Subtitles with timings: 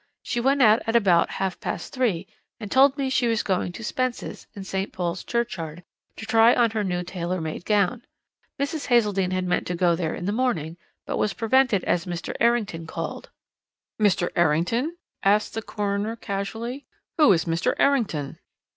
[0.23, 2.25] She went out at about half past three,
[2.59, 4.91] and told me she was going to Spence's, in St.
[4.91, 5.83] Paul's Churchyard,
[6.15, 8.03] to try on her new tailor made gown.
[8.59, 8.87] Mrs.
[8.87, 10.75] Hazeldene had meant to go there in the morning,
[11.05, 12.33] but was prevented as Mr.
[12.39, 13.29] Errington called.'
[13.99, 14.29] "'Mr.
[14.35, 16.87] Errington?' asked the coroner casually.
[17.19, 17.75] 'Who is Mr.
[17.77, 18.39] Errington?'